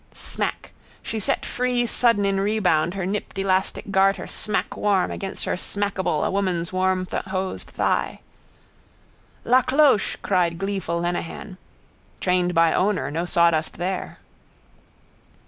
[0.17, 0.71] _Smack.
[1.03, 6.31] She set free sudden in rebound her nipped elastic garter smackwarm against her smackable a
[6.31, 8.19] woman's warmhosed thigh.
[9.45, 10.17] —La cloche!
[10.23, 11.59] cried gleeful Lenehan.
[12.19, 13.11] Trained by owner.
[13.11, 14.17] No sawdust there.